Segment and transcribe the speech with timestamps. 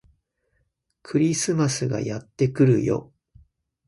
[1.03, 3.11] クリスマスがやってくるよ